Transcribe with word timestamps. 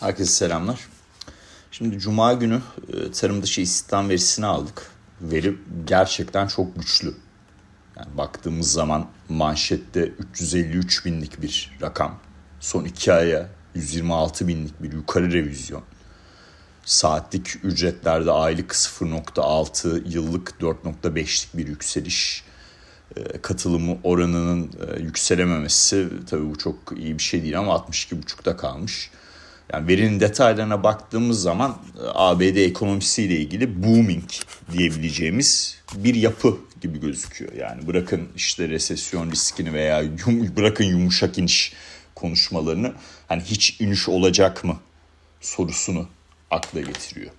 Herkese 0.00 0.32
selamlar. 0.32 0.88
Şimdi 1.70 1.98
Cuma 1.98 2.32
günü 2.32 2.60
e, 2.92 3.12
tarım 3.12 3.42
dışı 3.42 3.60
istihdam 3.60 4.08
verisini 4.08 4.46
aldık. 4.46 4.90
Veri 5.20 5.56
gerçekten 5.86 6.46
çok 6.46 6.76
güçlü. 6.76 7.14
Yani 7.96 8.16
baktığımız 8.16 8.72
zaman 8.72 9.06
manşette 9.28 10.00
353 10.02 11.04
binlik 11.04 11.42
bir 11.42 11.78
rakam. 11.82 12.18
Son 12.60 12.84
iki 12.84 13.12
aya 13.12 13.48
126 13.74 14.48
binlik 14.48 14.82
bir 14.82 14.92
yukarı 14.92 15.32
revizyon. 15.32 15.82
Saatlik 16.84 17.64
ücretlerde 17.64 18.30
aylık 18.32 18.72
0.6, 18.72 20.12
yıllık 20.14 20.54
4.5'lik 20.60 21.56
bir 21.56 21.66
yükseliş. 21.68 22.44
E, 23.16 23.40
katılımı 23.42 23.98
oranının 24.04 24.70
e, 24.88 25.02
yükselememesi 25.02 26.08
tabii 26.30 26.50
bu 26.50 26.58
çok 26.58 26.76
iyi 26.96 27.18
bir 27.18 27.22
şey 27.22 27.42
değil 27.42 27.58
ama 27.58 27.72
62.5'da 27.72 28.56
kalmış. 28.56 29.10
Yani 29.72 29.88
verinin 29.88 30.20
detaylarına 30.20 30.82
baktığımız 30.82 31.42
zaman 31.42 31.70
e, 31.70 32.02
ABD 32.14 32.56
ekonomisiyle 32.56 33.36
ilgili 33.36 33.82
booming 33.82 34.24
diyebileceğimiz 34.72 35.78
bir 35.94 36.14
yapı 36.14 36.56
gibi 36.80 37.00
gözüküyor. 37.00 37.52
Yani 37.52 37.86
bırakın 37.86 38.28
işte 38.36 38.68
resesyon 38.68 39.30
riskini 39.30 39.72
veya 39.72 40.00
yum, 40.00 40.56
bırakın 40.56 40.84
yumuşak 40.84 41.38
iniş 41.38 41.72
konuşmalarını 42.14 42.92
hani 43.28 43.42
hiç 43.42 43.80
iniş 43.80 44.08
olacak 44.08 44.64
mı 44.64 44.76
sorusunu 45.40 46.08
akla 46.50 46.80
getiriyor. 46.80 47.30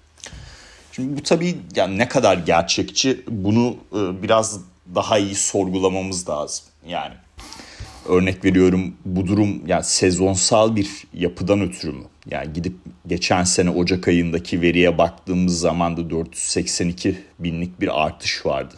Şimdi 0.92 1.18
bu 1.18 1.24
tabii 1.24 1.58
yani 1.76 1.98
ne 1.98 2.08
kadar 2.08 2.38
gerçekçi 2.38 3.24
bunu 3.28 3.78
e, 3.94 4.24
biraz 4.24 4.60
daha 4.96 5.18
iyi 5.18 5.36
sorgulamamız 5.36 6.30
lazım. 6.30 6.66
Yani 6.88 7.14
örnek 8.10 8.46
veriyorum 8.46 8.96
bu 9.06 9.28
durum 9.28 9.68
yani 9.68 9.84
sezonsal 9.84 10.76
bir 10.76 10.90
yapıdan 11.14 11.62
ötürü 11.62 11.92
mü? 11.92 12.04
Yani 12.30 12.54
gidip 12.54 12.76
geçen 13.08 13.44
sene 13.44 13.70
Ocak 13.70 14.08
ayındaki 14.08 14.62
veriye 14.62 14.98
baktığımız 14.98 15.60
zaman 15.60 15.98
da 15.98 16.10
482 16.10 17.24
binlik 17.40 17.82
bir 17.82 18.04
artış 18.04 18.46
vardı. 18.46 18.76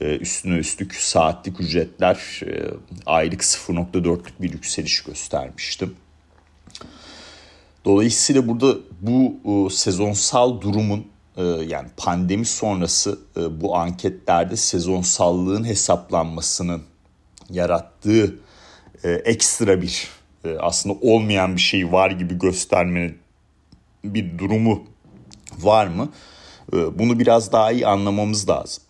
Ee, 0.00 0.16
üstüne 0.16 0.56
üstlük 0.56 0.94
saatlik 0.94 1.60
ücretler 1.60 2.40
e, 2.46 2.70
aylık 3.06 3.42
0.4'lük 3.42 4.42
bir 4.42 4.52
yükseliş 4.52 5.02
göstermişti. 5.02 5.88
Dolayısıyla 7.84 8.48
burada 8.48 8.76
bu 9.00 9.34
e, 9.44 9.70
sezonsal 9.70 10.60
durumun 10.60 11.06
e, 11.36 11.42
yani 11.44 11.88
pandemi 11.96 12.44
sonrası 12.44 13.18
e, 13.36 13.60
bu 13.60 13.76
anketlerde 13.76 14.56
sezonsallığın 14.56 15.64
hesaplanmasının 15.64 16.82
yarattığı 17.50 18.38
e, 19.04 19.10
ekstra 19.10 19.82
bir 19.82 20.17
aslında 20.60 20.98
olmayan 21.00 21.56
bir 21.56 21.60
şey 21.60 21.92
var 21.92 22.10
gibi 22.10 22.38
göstermenin 22.38 23.18
bir 24.04 24.38
durumu 24.38 24.84
var 25.58 25.86
mı? 25.86 26.08
E, 26.72 26.98
bunu 26.98 27.18
biraz 27.18 27.52
daha 27.52 27.72
iyi 27.72 27.86
anlamamız 27.86 28.48
lazım. 28.48 28.82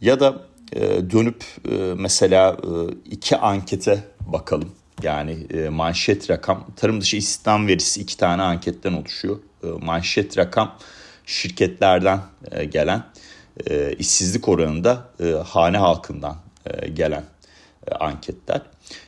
Ya 0.00 0.20
da 0.20 0.42
e, 0.72 0.80
dönüp 1.10 1.44
e, 1.70 1.74
mesela 1.96 2.56
e, 2.62 2.70
iki 3.10 3.36
ankete 3.36 4.04
bakalım. 4.20 4.72
Yani 5.02 5.46
e, 5.54 5.68
manşet 5.68 6.30
rakam, 6.30 6.66
tarım 6.76 7.00
dışı 7.00 7.16
istihdam 7.16 7.66
verisi 7.66 8.00
iki 8.00 8.16
tane 8.16 8.42
anketten 8.42 8.92
oluşuyor. 8.92 9.38
E, 9.64 9.66
manşet 9.66 10.38
rakam 10.38 10.78
şirketlerden 11.26 12.20
e, 12.50 12.64
gelen, 12.64 13.04
e, 13.70 13.92
işsizlik 13.92 14.48
oranında 14.48 15.08
e, 15.20 15.30
hane 15.30 15.78
halkından 15.78 16.36
e, 16.66 16.88
gelen 16.88 17.22
e, 17.22 17.31
anketler. 18.00 18.62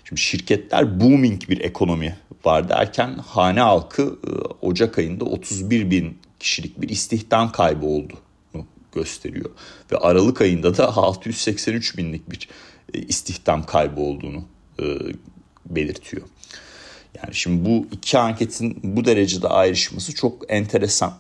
Şimdi 0.05 0.21
şirketler 0.21 1.01
booming 1.01 1.49
bir 1.49 1.61
ekonomi 1.61 2.17
var 2.45 2.69
derken 2.69 3.19
hane 3.19 3.61
halkı 3.61 4.03
e, 4.03 4.31
Ocak 4.67 4.99
ayında 4.99 5.25
31 5.25 5.91
bin 5.91 6.19
kişilik 6.41 6.81
bir 6.81 6.89
istihdam 6.89 7.53
kaybı 7.53 7.87
oldu 7.87 8.15
gösteriyor. 8.95 9.51
Ve 9.93 9.97
Aralık 9.97 10.41
ayında 10.41 10.77
da 10.77 10.97
683 10.97 11.99
binlik 11.99 12.31
bir 12.31 12.49
e, 12.95 12.99
istihdam 12.99 13.67
kaybı 13.67 14.01
olduğunu 14.01 14.45
belirtiyor. 15.67 16.23
Yani 17.23 17.35
şimdi 17.35 17.65
bu 17.65 17.87
iki 17.93 18.19
anketin 18.19 18.81
bu 18.83 19.05
derecede 19.05 19.49
ayrışması 19.49 20.15
çok 20.15 20.53
enteresan. 20.53 21.19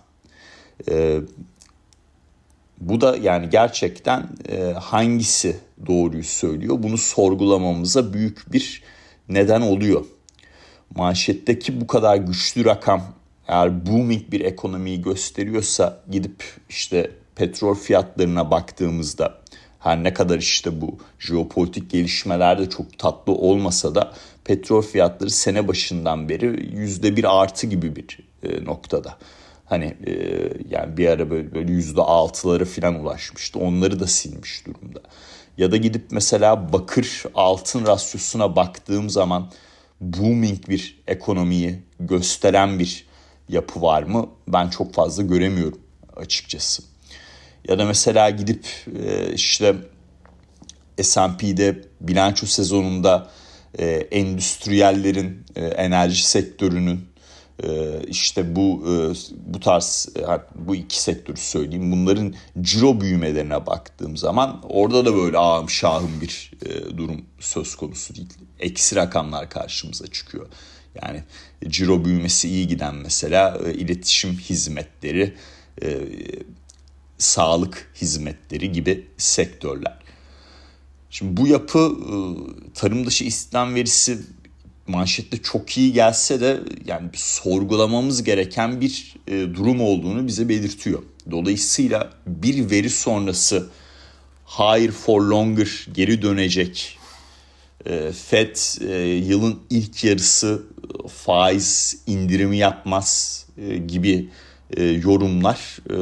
Bu 2.80 3.00
da 3.00 3.16
yani 3.16 3.50
gerçekten 3.50 4.28
hangisi 4.80 5.56
doğruyu 5.86 6.24
söylüyor 6.24 6.76
bunu 6.82 6.98
sorgulamamıza 6.98 8.12
büyük 8.12 8.52
bir 8.52 8.82
neden 9.28 9.60
oluyor. 9.60 10.04
Manşetteki 10.96 11.80
bu 11.80 11.86
kadar 11.86 12.16
güçlü 12.16 12.64
rakam 12.64 13.02
eğer 13.48 13.86
booming 13.86 14.30
bir 14.30 14.40
ekonomiyi 14.40 15.02
gösteriyorsa 15.02 16.00
gidip 16.10 16.44
işte 16.68 17.10
petrol 17.36 17.74
fiyatlarına 17.74 18.50
baktığımızda 18.50 19.34
her 19.78 20.04
ne 20.04 20.14
kadar 20.14 20.38
işte 20.38 20.80
bu 20.80 20.98
jeopolitik 21.18 21.90
gelişmeler 21.90 22.58
de 22.58 22.70
çok 22.70 22.98
tatlı 22.98 23.32
olmasa 23.32 23.94
da 23.94 24.12
petrol 24.44 24.82
fiyatları 24.82 25.30
sene 25.30 25.68
başından 25.68 26.28
beri 26.28 26.76
yüzde 26.76 27.16
bir 27.16 27.42
artı 27.42 27.66
gibi 27.66 27.96
bir 27.96 28.18
e, 28.42 28.64
noktada. 28.64 29.18
Hani 29.64 29.96
e, 30.06 30.12
yani 30.70 30.96
bir 30.96 31.08
ara 31.08 31.30
böyle 31.30 31.72
yüzde 31.72 32.00
altıları 32.00 32.64
falan 32.64 32.94
ulaşmıştı. 32.94 33.58
Onları 33.58 34.00
da 34.00 34.06
silmiş 34.06 34.66
durumda. 34.66 35.00
Ya 35.58 35.72
da 35.72 35.76
gidip 35.76 36.06
mesela 36.10 36.72
bakır 36.72 37.22
altın 37.34 37.86
rasyosuna 37.86 38.56
baktığım 38.56 39.10
zaman 39.10 39.50
booming 40.00 40.68
bir 40.68 41.02
ekonomiyi 41.06 41.82
gösteren 42.00 42.78
bir 42.78 43.06
yapı 43.48 43.82
var 43.82 44.02
mı? 44.02 44.28
Ben 44.48 44.68
çok 44.68 44.94
fazla 44.94 45.22
göremiyorum 45.22 45.80
açıkçası. 46.16 46.82
Ya 47.68 47.78
da 47.78 47.84
mesela 47.84 48.30
gidip 48.30 48.66
e, 49.04 49.32
işte 49.32 49.74
S&P'de 51.02 51.82
bilanço 52.00 52.46
sezonunda 52.46 53.30
e, 53.78 53.86
endüstriyellerin, 53.90 55.46
e, 55.56 55.64
enerji 55.64 56.26
sektörünün 56.26 57.08
işte 58.08 58.56
bu 58.56 58.84
e, 58.88 59.14
bu 59.52 59.60
tarz 59.60 60.08
e, 60.16 60.22
bu 60.54 60.74
iki 60.74 61.02
sektörü 61.02 61.36
söyleyeyim 61.36 61.92
bunların 61.92 62.34
ciro 62.60 63.00
büyümelerine 63.00 63.66
baktığım 63.66 64.16
zaman 64.16 64.60
orada 64.62 65.04
da 65.04 65.14
böyle 65.14 65.38
ağım 65.38 65.70
şahım 65.70 66.20
bir 66.20 66.52
e, 66.66 66.96
durum 66.98 67.24
söz 67.40 67.74
konusu 67.74 68.14
değil. 68.14 68.28
Eksi 68.60 68.96
rakamlar 68.96 69.50
karşımıza 69.50 70.06
çıkıyor. 70.06 70.46
Yani 71.02 71.24
ciro 71.68 72.04
büyümesi 72.04 72.48
iyi 72.48 72.68
giden 72.68 72.94
mesela 72.94 73.58
iletişim 73.58 74.32
hizmetleri, 74.32 75.34
sağlık 77.18 77.92
hizmetleri 78.00 78.72
gibi 78.72 79.06
sektörler. 79.16 79.98
Şimdi 81.10 81.36
bu 81.36 81.46
yapı 81.46 81.96
tarım 82.74 83.06
dışı 83.06 83.24
istihdam 83.24 83.74
verisi 83.74 84.18
manşette 84.86 85.42
çok 85.42 85.78
iyi 85.78 85.92
gelse 85.92 86.40
de 86.40 86.60
yani 86.86 87.08
sorgulamamız 87.14 88.22
gereken 88.22 88.80
bir 88.80 89.14
e, 89.28 89.32
durum 89.54 89.80
olduğunu 89.80 90.26
bize 90.26 90.48
belirtiyor. 90.48 91.02
Dolayısıyla 91.30 92.10
bir 92.26 92.70
veri 92.70 92.90
sonrası 92.90 93.66
higher 94.46 94.90
for 94.90 95.22
longer 95.22 95.86
geri 95.94 96.22
dönecek. 96.22 96.98
E, 97.86 98.12
Fed 98.12 98.56
e, 98.88 98.96
yılın 99.06 99.60
ilk 99.70 100.04
yarısı 100.04 100.62
faiz 101.08 101.96
indirimi 102.06 102.56
yapmaz 102.56 103.40
e, 103.58 103.76
gibi 103.76 104.28
e, 104.76 104.84
yorumlar 104.84 105.78
e, 105.90 105.96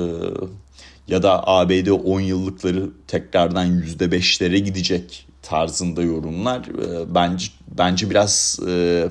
ya 1.08 1.22
da 1.22 1.48
ABD 1.48 1.88
10 1.88 2.20
yıllıkları 2.20 2.90
tekrardan 3.06 3.82
%5'lere 3.82 4.56
gidecek 4.56 5.26
tarzında 5.42 6.02
yorumlar 6.02 6.60
e, 6.60 7.14
bence 7.14 7.46
bence 7.78 8.10
biraz 8.10 8.58
e, 8.68 9.08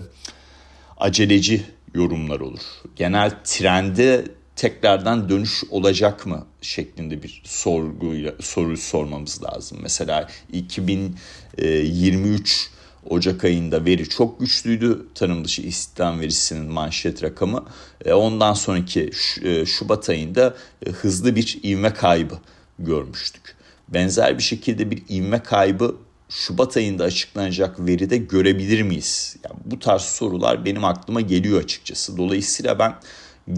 aceleci 0.97 1.63
yorumlar 1.94 2.39
olur. 2.39 2.62
Genel 2.95 3.31
trende 3.44 4.25
tekrardan 4.56 5.30
dönüş 5.30 5.63
olacak 5.69 6.25
mı 6.25 6.45
şeklinde 6.62 7.24
bir 7.24 7.42
sorguyla 7.45 8.33
soru 8.39 8.78
sormamız 8.78 9.44
lazım. 9.44 9.78
Mesela 9.81 10.28
2023 10.54 12.72
Ocak 13.10 13.44
ayında 13.44 13.86
veri 13.86 14.10
çok 14.10 14.39
güçlüydü. 14.39 15.06
Tarım 15.16 15.45
dışı 15.45 15.62
istihdam 15.62 16.19
verisinin 16.19 16.72
manşet 16.72 17.24
rakamı. 17.24 17.66
E, 18.06 18.13
ondan 18.13 18.54
sonraki 18.54 19.12
e, 19.44 19.66
Şubat 19.66 20.10
ayında 20.10 20.56
hızlı 21.01 21.36
bir 21.36 21.60
ivme 21.63 21.94
kaybı 21.94 22.38
görmüştük. 22.80 23.56
Benzer 23.88 24.38
bir 24.38 24.44
şekilde 24.44 24.92
bir 24.92 25.04
ivme 25.10 25.44
kaybı 25.44 25.95
Şubat 26.31 26.78
ayında 26.78 27.04
açıklanacak 27.04 27.80
veride 27.80 28.18
görebilir 28.18 28.81
miyiz? 28.81 29.38
Yani 29.44 29.60
bu 29.66 29.80
tarz 29.80 30.01
sorular 30.01 30.66
benim 30.66 30.86
aklıma 30.86 31.22
geliyor 31.22 31.63
açıkçası. 31.63 32.18
Dolayısıyla 32.18 32.80
ben 32.80 32.95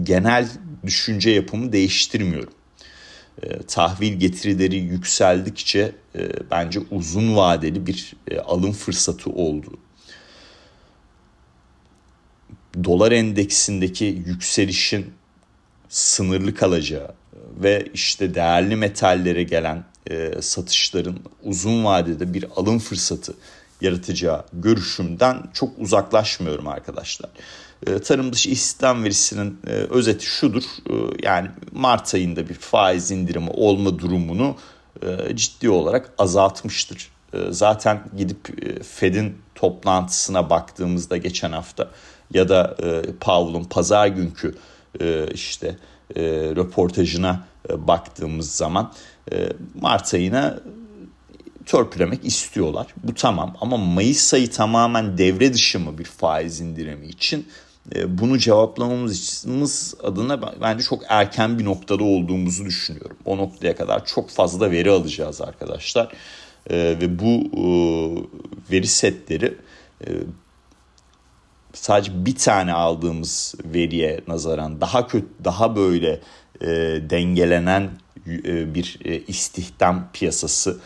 genel 0.02 0.48
düşünce 0.86 1.30
yapımı 1.30 1.72
değiştirmiyorum. 1.72 2.52
E, 3.42 3.62
tahvil 3.62 4.12
getirileri 4.12 4.76
yükseldikçe 4.76 5.92
e, 6.18 6.28
bence 6.50 6.80
uzun 6.90 7.36
vadeli 7.36 7.86
bir 7.86 8.16
e, 8.30 8.38
alım 8.38 8.72
fırsatı 8.72 9.30
oldu. 9.30 9.78
dolar 12.84 13.12
endeksindeki 13.12 14.04
yükselişin 14.04 15.12
sınırlı 15.88 16.54
kalacağı 16.54 17.14
ve 17.62 17.86
işte 17.94 18.34
değerli 18.34 18.76
metallere 18.76 19.42
gelen 19.42 19.84
e, 20.10 20.42
satışların 20.42 21.18
uzun 21.42 21.84
vadede 21.84 22.34
bir 22.34 22.46
alım 22.56 22.78
fırsatı 22.78 23.34
yaratacağı 23.80 24.44
görüşümden 24.52 25.42
çok 25.52 25.78
uzaklaşmıyorum 25.78 26.68
arkadaşlar. 26.68 27.30
E, 27.86 27.98
tarım 27.98 28.32
dışı 28.32 28.50
istihdam 28.50 29.04
verisinin 29.04 29.58
e, 29.66 29.70
özeti 29.70 30.26
şudur. 30.26 30.62
E, 30.62 30.94
yani 31.26 31.50
Mart 31.72 32.14
ayında 32.14 32.48
bir 32.48 32.54
faiz 32.54 33.10
indirimi 33.10 33.50
olma 33.50 33.98
durumunu 33.98 34.56
e, 35.02 35.36
ciddi 35.36 35.70
olarak 35.70 36.12
azaltmıştır. 36.18 37.08
E, 37.32 37.38
zaten 37.50 38.04
gidip 38.16 38.64
e, 38.66 38.82
Fed'in 38.82 39.38
toplantısına 39.54 40.50
baktığımızda 40.50 41.16
geçen 41.16 41.52
hafta 41.52 41.90
ya 42.34 42.48
da 42.48 42.76
e, 42.82 43.02
Powell'ın 43.20 43.64
pazar 43.64 44.06
günkü 44.06 44.54
e, 45.00 45.26
işte 45.34 45.76
e, 46.16 46.22
röportajına 46.56 47.46
e, 47.70 47.86
baktığımız 47.86 48.54
zaman 48.54 48.92
Mart 49.80 50.14
ayına 50.14 50.60
törpülemek 51.66 52.24
istiyorlar. 52.24 52.86
Bu 53.04 53.14
tamam 53.14 53.56
ama 53.60 53.76
Mayıs 53.76 54.34
ayı 54.34 54.50
tamamen 54.50 55.18
devre 55.18 55.54
dışı 55.54 55.80
mı 55.80 55.98
bir 55.98 56.04
faiz 56.04 56.60
indirimi 56.60 57.06
için 57.06 57.48
e, 57.94 58.18
bunu 58.18 58.38
cevaplamamız 58.38 59.94
adına 60.02 60.60
bence 60.60 60.84
çok 60.84 61.02
erken 61.08 61.58
bir 61.58 61.64
noktada 61.64 62.04
olduğumuzu 62.04 62.64
düşünüyorum. 62.64 63.16
O 63.24 63.36
noktaya 63.36 63.76
kadar 63.76 64.06
çok 64.06 64.30
fazla 64.30 64.70
veri 64.70 64.90
alacağız 64.90 65.40
arkadaşlar. 65.40 66.12
E, 66.70 66.76
ve 66.76 67.18
bu 67.18 67.50
e, 67.56 67.66
veri 68.72 68.86
setleri 68.86 69.58
sadece 71.72 72.26
bir 72.26 72.36
tane 72.36 72.72
aldığımız 72.72 73.54
veriye 73.64 74.20
nazaran 74.28 74.80
daha 74.80 75.06
kötü, 75.06 75.26
daha 75.44 75.76
böyle 75.76 76.20
dengelenen 77.10 77.90
bir 78.74 78.98
istihdam 79.28 80.08
piyasası 80.12 80.80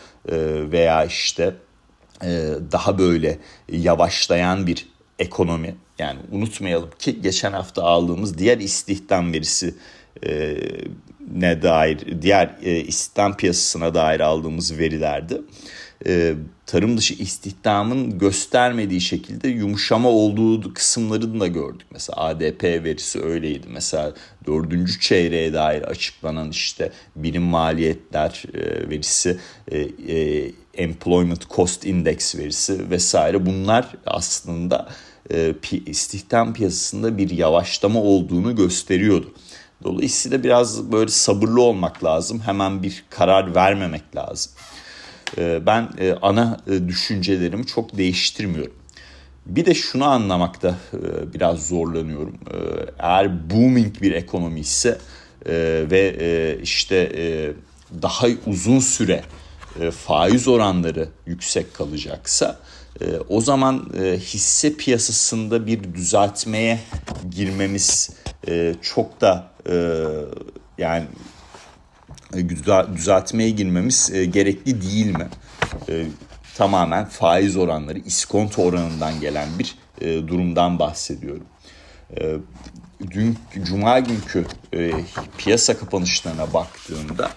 veya 0.71 1.05
işte 1.05 1.55
daha 2.71 2.97
böyle 2.97 3.39
yavaşlayan 3.71 4.67
bir 4.67 4.87
ekonomi 5.19 5.75
yani 5.99 6.19
unutmayalım 6.31 6.89
ki 6.99 7.21
geçen 7.21 7.51
hafta 7.51 7.83
aldığımız 7.83 8.37
diğer 8.37 8.57
istihdam 8.57 9.33
verisi 9.33 9.75
e, 10.25 10.57
ne 11.33 11.61
dair 11.61 12.21
diğer 12.21 12.55
e, 12.61 12.79
istihdam 12.79 13.37
piyasasına 13.37 13.93
dair 13.93 14.19
aldığımız 14.19 14.79
verilerdi. 14.79 15.41
E, 16.07 16.35
tarım 16.65 16.97
dışı 16.97 17.13
istihdamın 17.13 18.19
göstermediği 18.19 19.01
şekilde 19.01 19.47
yumuşama 19.47 20.09
olduğu 20.09 20.73
kısımlarını 20.73 21.39
da 21.39 21.47
gördük. 21.47 21.87
Mesela 21.91 22.17
ADP 22.17 22.63
verisi 22.63 23.21
öyleydi. 23.21 23.67
Mesela 23.69 24.13
dördüncü 24.47 24.99
çeyreğe 24.99 25.53
dair 25.53 25.81
açıklanan 25.81 26.49
işte 26.49 26.91
birim 27.15 27.43
maliyetler 27.43 28.43
e, 28.53 28.89
verisi, 28.89 29.37
e, 29.67 29.79
e, 30.13 30.51
employment 30.73 31.49
cost 31.49 31.85
index 31.85 32.35
verisi 32.35 32.89
vesaire 32.89 33.45
bunlar 33.45 33.87
aslında 34.05 34.89
e, 35.33 35.53
istihdam 35.85 36.53
piyasasında 36.53 37.17
bir 37.17 37.29
yavaşlama 37.29 38.01
olduğunu 38.01 38.55
gösteriyordu. 38.55 39.33
Dolayısıyla 39.83 40.43
biraz 40.43 40.91
böyle 40.91 41.11
sabırlı 41.11 41.61
olmak 41.61 42.03
lazım. 42.03 42.39
Hemen 42.39 42.83
bir 42.83 43.03
karar 43.09 43.55
vermemek 43.55 44.15
lazım. 44.15 44.51
E, 45.37 45.65
ben 45.65 45.89
e, 45.99 46.13
ana 46.21 46.57
düşüncelerimi 46.87 47.65
çok 47.65 47.97
değiştirmiyorum. 47.97 48.73
Bir 49.45 49.65
de 49.65 49.73
şunu 49.73 50.05
anlamakta 50.05 50.75
biraz 51.33 51.67
zorlanıyorum. 51.67 52.37
Eğer 52.99 53.49
booming 53.49 54.01
bir 54.01 54.11
ekonomi 54.11 54.59
ise 54.59 54.97
ve 55.91 56.57
işte 56.63 57.11
daha 58.01 58.27
uzun 58.47 58.79
süre 58.79 59.23
faiz 59.91 60.47
oranları 60.47 61.09
yüksek 61.25 61.73
kalacaksa 61.73 62.59
e, 63.01 63.05
o 63.29 63.41
zaman 63.41 63.89
e, 64.01 64.17
hisse 64.17 64.73
piyasasında 64.73 65.67
bir 65.67 65.93
düzeltmeye 65.93 66.79
girmemiz 67.31 68.09
e, 68.47 68.75
çok 68.81 69.21
da 69.21 69.51
e, 69.69 69.75
yani 70.77 71.03
e, 71.03 71.07
düzeltmeye 72.95 73.49
girmemiz 73.49 74.11
e, 74.13 74.25
gerekli 74.25 74.81
değil 74.81 75.05
mi? 75.05 75.27
E, 75.89 76.05
tamamen 76.57 77.05
faiz 77.05 77.57
oranları, 77.57 77.99
iskonto 77.99 78.63
oranından 78.63 79.19
gelen 79.19 79.47
bir 79.59 79.75
e, 80.01 80.27
durumdan 80.27 80.79
bahsediyorum. 80.79 81.45
E, 82.17 82.35
dün 83.11 83.37
Cuma 83.63 83.99
günkü 83.99 84.45
e, 84.73 84.91
piyasa 85.37 85.77
kapanışlarına 85.77 86.53
baktığımda 86.53 87.29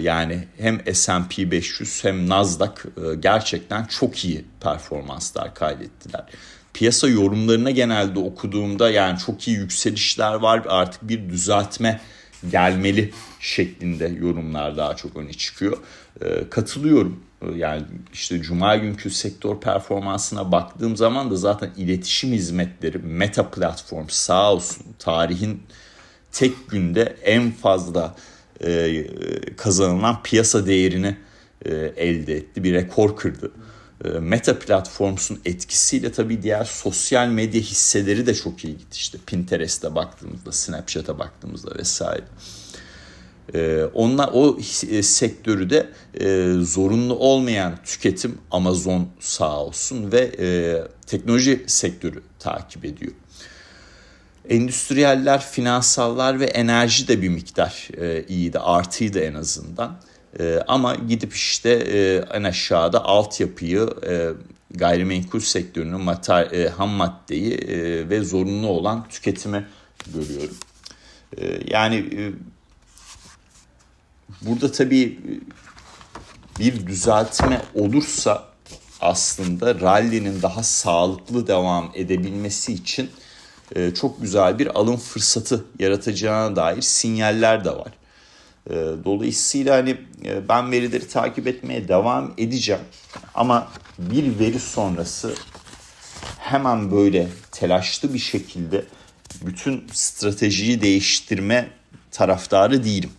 yani 0.00 0.44
hem 0.58 0.94
S&P 0.94 1.50
500 1.50 2.04
hem 2.04 2.28
Nasdaq 2.28 2.74
e, 2.96 3.14
gerçekten 3.14 3.84
çok 3.84 4.24
iyi 4.24 4.44
performanslar 4.60 5.54
kaydettiler. 5.54 6.24
Piyasa 6.74 7.08
yorumlarına 7.08 7.70
genelde 7.70 8.18
okuduğumda 8.18 8.90
yani 8.90 9.18
çok 9.18 9.48
iyi 9.48 9.56
yükselişler 9.56 10.34
var 10.34 10.62
artık 10.68 11.08
bir 11.08 11.28
düzeltme 11.28 12.00
gelmeli 12.50 13.12
şeklinde 13.40 14.06
yorumlar 14.20 14.76
daha 14.76 14.96
çok 14.96 15.16
öne 15.16 15.32
çıkıyor. 15.32 15.78
Ee, 16.20 16.50
katılıyorum. 16.50 17.20
Ee, 17.42 17.46
yani 17.56 17.82
işte 18.12 18.42
cuma 18.42 18.76
günkü 18.76 19.10
sektör 19.10 19.60
performansına 19.60 20.52
baktığım 20.52 20.96
zaman 20.96 21.30
da 21.30 21.36
zaten 21.36 21.70
iletişim 21.76 22.32
hizmetleri 22.32 22.98
Meta 22.98 23.50
platform 23.50 24.06
sağ 24.08 24.52
olsun 24.52 24.86
tarihin 24.98 25.62
tek 26.32 26.70
günde 26.70 27.16
en 27.24 27.50
fazla 27.50 28.16
e, 28.64 29.06
kazanılan 29.56 30.22
piyasa 30.22 30.66
değerini 30.66 31.16
e, 31.64 31.74
elde 31.96 32.36
etti. 32.36 32.64
Bir 32.64 32.74
rekor 32.74 33.16
kırdı. 33.16 33.46
E, 33.46 33.65
Meta 34.20 34.58
Platforms'un 34.58 35.40
etkisiyle 35.44 36.12
tabii 36.12 36.42
diğer 36.42 36.64
sosyal 36.64 37.28
medya 37.28 37.60
hisseleri 37.60 38.26
de 38.26 38.34
çok 38.34 38.64
iyi 38.64 38.78
gitti. 38.78 38.96
İşte 38.96 39.18
Pinterest'e 39.26 39.94
baktığımızda, 39.94 40.52
Snapchat'a 40.52 41.18
baktığımızda 41.18 41.78
vesaire. 41.78 42.24
E, 43.54 43.84
onlar 43.94 44.30
o 44.32 44.58
e, 44.90 45.02
sektörü 45.02 45.70
de 45.70 45.90
e, 46.20 46.52
zorunlu 46.64 47.14
olmayan 47.14 47.78
tüketim 47.84 48.38
Amazon 48.50 49.08
sağ 49.20 49.60
olsun 49.60 50.12
ve 50.12 50.20
e, 50.38 50.48
teknoloji 51.06 51.64
sektörü 51.66 52.22
takip 52.38 52.84
ediyor. 52.84 53.12
Endüstriyeller, 54.48 55.42
finansallar 55.42 56.40
ve 56.40 56.44
enerji 56.44 57.08
de 57.08 57.22
bir 57.22 57.28
miktar 57.28 57.88
e, 58.00 58.24
iyiydi, 58.28 58.58
artıydı 58.58 59.20
en 59.20 59.34
azından. 59.34 59.96
E, 60.40 60.60
ama 60.68 60.94
gidip 60.94 61.34
işte 61.34 61.70
e, 61.70 62.16
en 62.36 62.42
aşağıda 62.42 63.04
altyapıyı, 63.04 63.90
e, 64.08 64.28
gayrimenkul 64.70 65.40
sektörünün 65.40 66.00
mater, 66.00 66.50
e, 66.50 66.68
ham 66.68 66.88
maddeyi 66.88 67.54
e, 67.54 68.08
ve 68.08 68.24
zorunlu 68.24 68.68
olan 68.68 69.08
tüketimi 69.08 69.66
görüyorum. 70.14 70.56
E, 71.36 71.60
yani 71.66 71.96
e, 71.96 72.32
burada 74.42 74.72
tabii 74.72 75.20
bir 76.58 76.86
düzeltme 76.86 77.62
olursa 77.74 78.48
aslında 79.00 79.80
rally'nin 79.80 80.42
daha 80.42 80.62
sağlıklı 80.62 81.46
devam 81.46 81.92
edebilmesi 81.94 82.72
için 82.72 83.10
e, 83.76 83.94
çok 83.94 84.22
güzel 84.22 84.58
bir 84.58 84.78
alım 84.78 84.96
fırsatı 84.96 85.64
yaratacağına 85.78 86.56
dair 86.56 86.82
sinyaller 86.82 87.64
de 87.64 87.70
var. 87.70 87.92
E, 88.70 88.74
dolayısıyla 89.04 89.76
hani 89.76 89.96
e, 90.24 90.48
ben 90.48 90.72
verileri 90.72 91.08
takip 91.08 91.46
etmeye 91.46 91.88
devam 91.88 92.34
edeceğim. 92.38 92.82
Ama 93.34 93.68
bir 93.98 94.38
veri 94.38 94.60
sonrası 94.60 95.34
hemen 96.38 96.92
böyle 96.92 97.28
telaşlı 97.52 98.14
bir 98.14 98.18
şekilde 98.18 98.84
bütün 99.42 99.84
stratejiyi 99.92 100.82
değiştirme 100.82 101.68
taraftarı 102.10 102.84
değilim. 102.84 103.10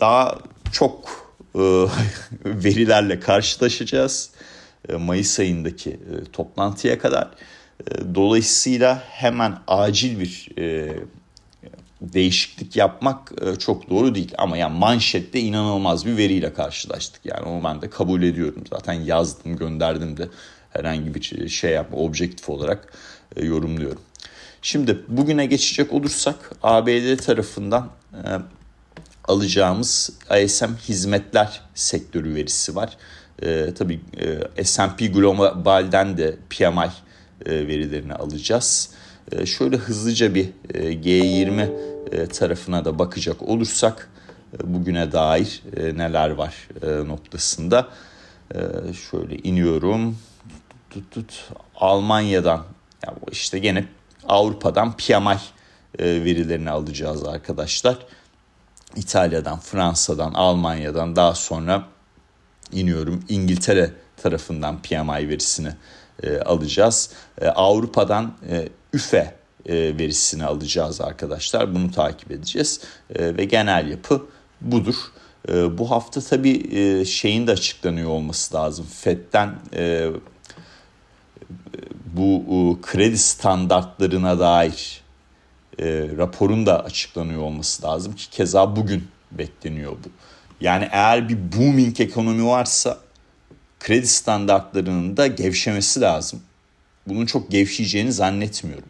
Daha 0.00 0.38
çok 0.72 1.24
verilerle 2.44 3.20
karşılaşacağız. 3.20 4.30
Mayıs 4.98 5.40
ayındaki 5.40 6.00
toplantıya 6.32 6.98
kadar. 6.98 7.30
E, 7.80 8.14
dolayısıyla 8.14 9.02
hemen 9.10 9.58
acil 9.66 10.20
bir 10.20 10.48
e, 10.58 10.96
değişiklik 12.12 12.76
yapmak 12.76 13.32
e, 13.42 13.56
çok 13.56 13.90
doğru 13.90 14.14
değil. 14.14 14.32
Ama 14.38 14.56
yani 14.56 14.78
manşette 14.78 15.40
inanılmaz 15.40 16.06
bir 16.06 16.16
veriyle 16.16 16.52
karşılaştık. 16.52 17.26
Yani 17.26 17.42
onu 17.42 17.64
ben 17.64 17.82
de 17.82 17.90
kabul 17.90 18.22
ediyorum. 18.22 18.64
Zaten 18.70 18.92
yazdım 18.92 19.56
gönderdim 19.56 20.16
de 20.16 20.28
herhangi 20.70 21.14
bir 21.14 21.48
şey 21.48 21.70
yapma 21.70 21.98
objektif 21.98 22.48
olarak 22.48 22.92
e, 23.36 23.44
yorumluyorum. 23.44 24.02
Şimdi 24.62 24.98
bugüne 25.08 25.46
geçecek 25.46 25.92
olursak 25.92 26.52
ABD 26.62 27.16
tarafından 27.16 27.90
e, 28.12 28.28
alacağımız 29.24 30.10
ISM 30.44 30.74
hizmetler 30.88 31.60
sektörü 31.74 32.34
verisi 32.34 32.76
var. 32.76 32.96
Tabii 33.78 34.00
S&P 34.64 35.06
Global'den 35.06 36.18
de 36.18 36.36
PMI 36.50 36.90
verilerini 37.46 38.14
alacağız. 38.14 38.90
Şöyle 39.44 39.76
hızlıca 39.76 40.34
bir 40.34 40.48
G20 40.74 42.28
tarafına 42.28 42.84
da 42.84 42.98
bakacak 42.98 43.42
olursak 43.42 44.10
bugüne 44.64 45.12
dair 45.12 45.62
neler 45.76 46.30
var 46.30 46.68
noktasında. 47.06 47.88
Şöyle 49.10 49.36
iniyorum. 49.36 50.18
Tut, 50.90 51.10
tut, 51.10 51.50
Almanya'dan 51.76 52.64
yani 53.06 53.18
işte 53.32 53.58
gene 53.58 53.88
Avrupa'dan 54.28 54.96
PMI 54.96 55.36
verilerini 56.00 56.70
alacağız 56.70 57.24
arkadaşlar. 57.24 57.98
İtalya'dan, 58.96 59.58
Fransa'dan, 59.58 60.34
Almanya'dan 60.34 61.16
daha 61.16 61.34
sonra 61.34 61.84
iniyorum 62.72 63.24
İngiltere 63.28 63.90
tarafından 64.16 64.82
PMI 64.82 65.28
verisini 65.28 65.68
e, 66.22 66.38
alacağız. 66.38 67.10
E, 67.40 67.48
Avrupa'dan 67.48 68.34
e, 68.50 68.68
üfe 68.92 69.34
verisini 69.68 70.44
alacağız 70.44 71.00
arkadaşlar. 71.00 71.74
Bunu 71.74 71.90
takip 71.90 72.30
edeceğiz 72.30 72.80
ve 73.10 73.44
genel 73.44 73.90
yapı 73.90 74.26
budur. 74.60 74.94
Bu 75.48 75.90
hafta 75.90 76.20
tabii 76.20 77.04
şeyin 77.06 77.46
de 77.46 77.52
açıklanıyor 77.52 78.10
olması 78.10 78.54
lazım. 78.54 78.86
FED'den 78.86 79.54
bu 82.06 82.78
kredi 82.82 83.18
standartlarına 83.18 84.38
dair 84.38 85.02
raporun 86.16 86.66
da 86.66 86.84
açıklanıyor 86.84 87.42
olması 87.42 87.82
lazım 87.82 88.16
ki 88.16 88.30
keza 88.30 88.76
bugün 88.76 89.08
bekleniyor 89.32 89.92
bu. 89.92 90.08
Yani 90.60 90.88
eğer 90.92 91.28
bir 91.28 91.38
booming 91.58 92.00
ekonomi 92.00 92.46
varsa 92.46 92.98
kredi 93.84 94.06
standartlarının 94.06 95.16
da 95.16 95.26
gevşemesi 95.26 96.00
lazım. 96.00 96.42
Bunun 97.06 97.26
çok 97.26 97.50
gevşeyeceğini 97.50 98.12
zannetmiyorum. 98.12 98.88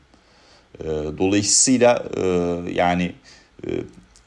E, 0.81 0.85
dolayısıyla 1.19 2.05
e, 2.17 2.23
yani 2.73 3.15
e, 3.67 3.71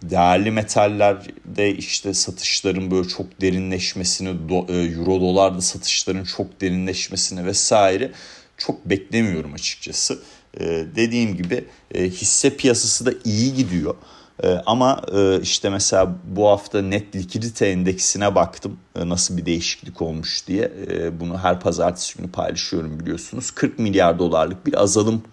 değerli 0.04 0.52
metallerde 0.52 1.76
işte 1.76 2.14
satışların 2.14 2.92
böyle 2.92 3.08
çok 3.08 3.42
derinleşmesini, 3.42 4.30
e, 4.30 4.74
euro 4.74 5.22
dolarda 5.22 5.62
satışların 5.62 6.24
çok 6.24 6.62
derinleşmesini 6.62 7.46
vesaire 7.46 8.12
çok 8.58 8.86
beklemiyorum 8.86 9.54
açıkçası. 9.54 10.20
E, 10.60 10.66
dediğim 10.96 11.38
gibi 11.38 11.66
hisse 11.96 12.58
piyasası 12.58 13.06
da 13.06 13.14
iyi 13.26 13.54
gidiyor. 13.54 13.96
E, 14.44 14.50
ama 14.66 15.02
e, 15.14 15.42
işte 15.42 15.70
mesela 15.70 16.16
bu 16.24 16.48
hafta 16.48 16.82
net 16.82 17.16
likidite 17.16 17.66
endeksine 17.66 18.36
baktım 18.36 18.80
e, 18.96 19.10
nasıl 19.10 19.38
bir 19.38 19.46
değişiklik 19.46 20.02
olmuş 20.02 20.48
diye. 20.48 20.72
E, 20.90 21.20
bunu 21.20 21.38
her 21.38 21.60
pazartesi 21.60 22.18
günü 22.18 22.32
paylaşıyorum 22.32 23.00
biliyorsunuz. 23.00 23.52
40 23.52 23.80
milyar 23.80 24.20
dolarlık 24.20 24.66
bir 24.66 24.82
azalım 24.82 25.24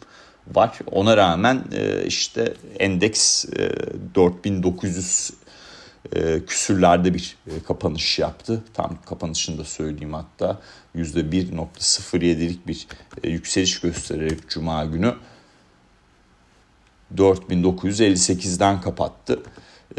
var. 0.55 0.79
Ona 0.93 1.17
rağmen 1.17 1.65
işte 2.07 2.55
endeks 2.79 3.45
e, 3.45 3.71
4900 4.15 5.31
e, 6.13 6.45
küsürlerde 6.47 7.15
bir 7.15 7.37
kapanış 7.69 8.19
yaptı. 8.19 8.63
Tam 8.75 8.99
kapanışını 9.07 9.59
da 9.59 9.65
söyleyeyim 9.65 10.15
hatta 10.15 10.61
%1.07'lik 10.97 12.67
bir 12.67 12.87
yükseliş 13.25 13.81
göstererek 13.81 14.49
Cuma 14.49 14.85
günü 14.85 15.15
4958'den 17.17 18.81
kapattı. 18.81 19.43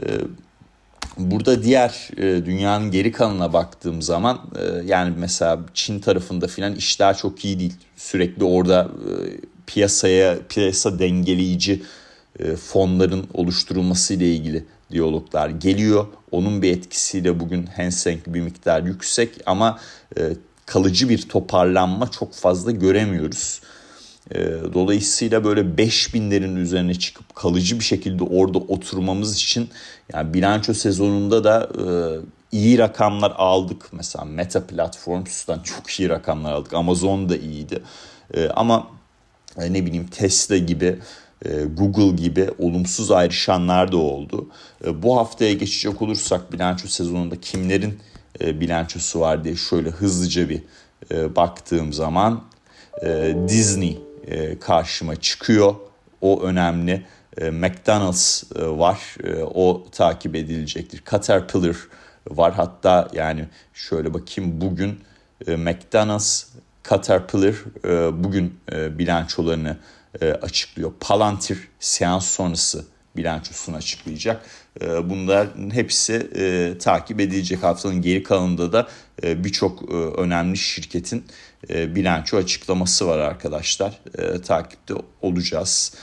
E, 0.01 0.05
burada 1.17 1.63
diğer 1.63 2.09
e, 2.17 2.45
dünyanın 2.45 2.91
geri 2.91 3.11
kalanına 3.11 3.53
baktığım 3.53 4.01
zaman 4.01 4.41
e, 4.59 4.85
yani 4.85 5.13
mesela 5.17 5.59
Çin 5.73 5.99
tarafında 5.99 6.47
filan 6.47 6.75
işler 6.75 7.17
çok 7.17 7.45
iyi 7.45 7.59
değil. 7.59 7.73
Sürekli 7.95 8.43
orada 8.43 8.81
e, 8.83 9.13
piyasaya 9.67 10.37
piyasa 10.49 10.99
dengeleyici 10.99 11.83
fonların 12.61 13.27
oluşturulması 13.33 14.13
ile 14.13 14.35
ilgili 14.35 14.65
diyaloglar 14.91 15.49
geliyor. 15.49 16.07
Onun 16.31 16.61
bir 16.61 16.77
etkisiyle 16.77 17.39
bugün 17.39 17.65
Hang 17.65 17.93
bir 18.27 18.41
miktar 18.41 18.83
yüksek 18.83 19.29
ama 19.45 19.79
kalıcı 20.65 21.09
bir 21.09 21.21
toparlanma 21.21 22.11
çok 22.11 22.33
fazla 22.33 22.71
göremiyoruz. 22.71 23.61
E, 24.31 24.37
dolayısıyla 24.73 25.43
böyle 25.43 25.61
5000'lerin 25.61 26.55
üzerine 26.55 26.95
çıkıp 26.95 27.35
kalıcı 27.35 27.79
bir 27.79 27.83
şekilde 27.83 28.23
orada 28.23 28.57
oturmamız 28.57 29.35
için 29.35 29.69
yani 30.13 30.33
bilanço 30.33 30.73
sezonunda 30.73 31.43
da 31.43 31.69
e, 31.79 31.85
iyi 32.51 32.77
rakamlar 32.77 33.33
aldık. 33.35 33.89
Mesela 33.91 34.25
Meta 34.25 34.67
Platforms'tan 34.67 35.59
çok 35.59 35.89
iyi 35.89 36.09
rakamlar 36.09 36.53
aldık. 36.53 36.73
Amazon 36.73 37.29
da 37.29 37.37
iyiydi. 37.37 37.81
Ama 38.55 38.87
ne 39.57 39.85
bileyim 39.85 40.07
Tesla 40.07 40.57
gibi 40.57 40.99
e, 41.45 41.63
Google 41.63 42.23
gibi 42.23 42.49
olumsuz 42.59 43.11
ayrışanlar 43.11 43.91
da 43.91 43.97
oldu. 43.97 44.47
E, 44.85 45.03
bu 45.03 45.17
haftaya 45.17 45.53
geçecek 45.53 46.01
olursak 46.01 46.53
bilanço 46.53 46.87
sezonunda 46.87 47.41
kimlerin 47.41 47.99
e, 48.41 48.59
bilançosu 48.61 49.19
var 49.19 49.43
diye 49.43 49.55
şöyle 49.55 49.89
hızlıca 49.89 50.49
bir 50.49 50.61
baktığım 51.35 51.93
zaman 51.93 52.43
Disney 53.47 53.99
karşıma 54.59 55.15
çıkıyor. 55.15 55.75
O 56.21 56.41
önemli. 56.41 57.05
McDonald's 57.51 58.43
var. 58.55 58.99
O 59.53 59.85
takip 59.91 60.35
edilecektir. 60.35 61.03
Caterpillar 61.11 61.75
var. 62.29 62.53
Hatta 62.53 63.07
yani 63.13 63.45
şöyle 63.73 64.13
bakayım 64.13 64.61
bugün 64.61 64.99
McDonald's 65.47 66.45
Caterpillar 66.89 67.55
bugün 68.23 68.59
bilançolarını 68.71 69.77
e, 70.21 70.31
açıklıyor. 70.31 70.93
Palantir 70.99 71.67
seans 71.79 72.27
sonrası 72.27 72.85
bilançosunu 73.17 73.75
açıklayacak. 73.75 74.45
E, 74.81 75.09
bunların 75.09 75.73
hepsi 75.73 76.13
e, 76.35 76.77
takip 76.77 77.19
edilecek 77.19 77.63
haftanın 77.63 78.01
geri 78.01 78.23
kalanında 78.23 78.73
da 78.73 78.87
e, 79.23 79.43
birçok 79.43 79.91
e, 79.91 79.95
önemli 79.95 80.57
şirketin 80.57 81.25
bilanço 81.69 82.37
açıklaması 82.37 83.07
var 83.07 83.19
arkadaşlar. 83.19 83.99
Takipte 84.45 84.93
olacağız. 85.21 85.93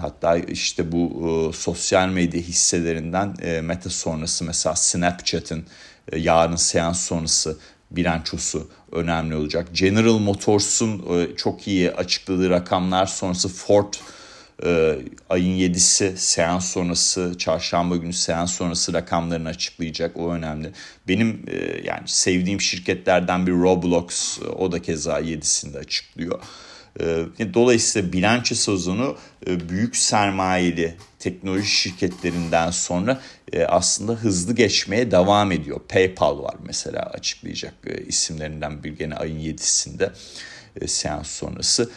Hatta 0.00 0.36
işte 0.36 0.92
bu 0.92 1.52
sosyal 1.54 2.08
medya 2.08 2.40
hisselerinden 2.40 3.36
meta 3.64 3.90
sonrası 3.90 4.44
mesela 4.44 4.76
Snapchat'in 4.76 5.64
yarın 6.16 6.56
seans 6.56 7.00
sonrası 7.00 7.58
bilançosu 7.90 8.70
önemli 8.92 9.36
olacak. 9.36 9.68
General 9.72 10.18
Motors'un 10.18 11.04
çok 11.36 11.68
iyi 11.68 11.92
açıkladığı 11.92 12.50
rakamlar 12.50 13.06
sonrası 13.06 13.48
Ford 13.48 13.94
e, 14.64 14.98
ayın 15.30 15.58
7'si 15.58 16.16
seans 16.16 16.72
sonrası 16.72 17.34
çarşamba 17.38 17.96
günü 17.96 18.12
seans 18.12 18.52
sonrası 18.52 18.92
rakamlarını 18.92 19.48
açıklayacak 19.48 20.16
o 20.16 20.32
önemli. 20.32 20.72
Benim 21.08 21.42
e, 21.48 21.56
yani 21.84 22.02
sevdiğim 22.06 22.60
şirketlerden 22.60 23.46
bir 23.46 23.52
Roblox 23.52 24.38
o 24.58 24.72
da 24.72 24.82
keza 24.82 25.20
7'sinde 25.20 25.78
açıklıyor. 25.78 26.40
Dolayısıyla 27.54 28.12
bilanço 28.12 28.54
sezonu 28.54 29.16
büyük 29.46 29.96
sermayeli 29.96 30.96
teknoloji 31.24 31.66
şirketlerinden 31.66 32.70
sonra 32.70 33.20
e, 33.52 33.64
aslında 33.64 34.12
hızlı 34.12 34.54
geçmeye 34.54 35.10
devam 35.10 35.52
ediyor. 35.52 35.80
PayPal 35.88 36.42
var 36.42 36.54
mesela 36.66 37.00
açıklayacak 37.00 37.74
e, 37.86 38.04
isimlerinden 38.04 38.84
bir 38.84 38.92
gene 38.92 39.14
ayın 39.14 39.40
7'sinde 39.40 40.04
e, 40.04 40.10
seans 40.86 41.28
sonrası 41.28 41.90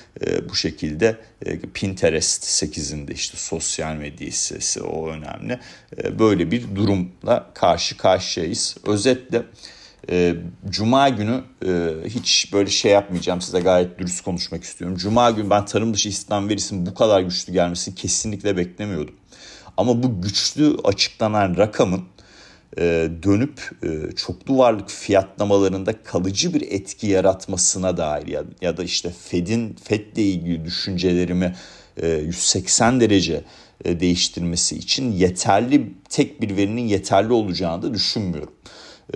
bu 0.49 0.55
şekilde 0.55 1.17
Pinterest 1.73 2.43
8'inde 2.43 3.13
işte 3.13 3.37
sosyal 3.37 3.95
medya 3.95 4.27
hissesi 4.27 4.81
o 4.81 5.09
önemli. 5.09 5.59
Böyle 6.19 6.51
bir 6.51 6.75
durumla 6.75 7.51
karşı 7.53 7.97
karşıyayız. 7.97 8.77
Özetle 8.85 9.43
Cuma 10.69 11.09
günü 11.09 11.43
hiç 12.05 12.53
böyle 12.53 12.69
şey 12.69 12.91
yapmayacağım 12.91 13.41
size 13.41 13.59
gayet 13.59 13.99
dürüst 13.99 14.23
konuşmak 14.23 14.63
istiyorum. 14.63 14.97
Cuma 14.97 15.31
günü 15.31 15.49
ben 15.49 15.65
tarım 15.65 15.93
dışı 15.93 16.09
istihdam 16.09 16.49
verisinin 16.49 16.85
bu 16.85 16.93
kadar 16.93 17.21
güçlü 17.21 17.53
gelmesini 17.53 17.95
kesinlikle 17.95 18.57
beklemiyordum. 18.57 19.15
Ama 19.77 20.03
bu 20.03 20.21
güçlü 20.21 20.77
açıklanan 20.83 21.57
rakamın 21.57 21.99
e, 21.99 22.16
dönüp 23.23 23.71
e, 23.83 24.15
çoklu 24.15 24.57
varlık 24.57 24.89
fiyatlamalarında 24.89 26.03
kalıcı 26.03 26.53
bir 26.53 26.61
etki 26.61 27.07
yaratmasına 27.07 27.97
dair 27.97 28.27
ya, 28.27 28.43
ya 28.61 28.77
da 28.77 28.83
işte 28.83 29.13
Fed'in 29.29 29.75
Fed'le 29.83 30.17
ilgili 30.17 30.65
düşüncelerimi 30.65 31.55
e, 32.01 32.07
180 32.07 32.99
derece 32.99 33.43
e, 33.85 33.99
değiştirmesi 33.99 34.75
için 34.75 35.11
yeterli 35.11 35.93
tek 36.09 36.41
bir 36.41 36.57
verinin 36.57 36.87
yeterli 36.87 37.33
olacağını 37.33 37.81
da 37.81 37.93
düşünmüyorum. 37.93 38.53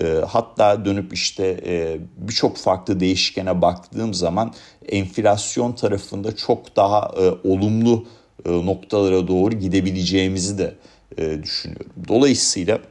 E, 0.01 0.05
hatta 0.27 0.85
dönüp 0.85 1.13
işte 1.13 1.61
e, 1.65 1.97
birçok 2.17 2.57
farklı 2.57 2.99
değişkene 2.99 3.61
baktığım 3.61 4.13
zaman 4.13 4.53
enflasyon 4.89 5.73
tarafında 5.73 6.35
çok 6.35 6.75
daha 6.75 7.11
e, 7.17 7.47
olumlu 7.49 8.05
e, 8.45 8.51
noktalara 8.51 9.27
doğru 9.27 9.55
gidebileceğimizi 9.55 10.57
de 10.57 10.75
e, 11.17 11.43
düşünüyorum. 11.43 11.91
Dolayısıyla 12.07 12.75
e, 12.75 12.81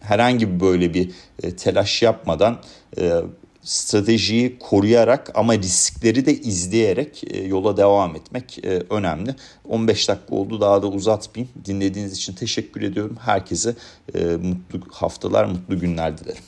herhangi 0.00 0.60
böyle 0.60 0.94
bir 0.94 1.10
telaş 1.56 2.02
yapmadan 2.02 2.58
stratejiyi 3.62 4.58
koruyarak 4.58 5.30
ama 5.34 5.58
riskleri 5.58 6.26
de 6.26 6.34
izleyerek 6.34 7.24
e, 7.30 7.42
yola 7.42 7.76
devam 7.76 8.16
etmek 8.16 8.64
e, 8.64 8.82
önemli. 8.90 9.34
15 9.68 10.08
dakika 10.08 10.34
oldu 10.34 10.60
daha 10.60 10.82
da 10.82 10.86
uzatmayayım. 10.86 11.54
Dinlediğiniz 11.64 12.12
için 12.12 12.32
teşekkür 12.32 12.82
ediyorum. 12.82 13.16
Herkese 13.20 13.74
e, 14.14 14.24
mutlu 14.24 14.80
haftalar, 14.92 15.44
mutlu 15.44 15.78
günler 15.78 16.18
dilerim. 16.18 16.42